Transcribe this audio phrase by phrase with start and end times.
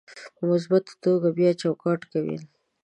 [0.35, 2.41] په مثبته توګه بیا چوکاټ کول: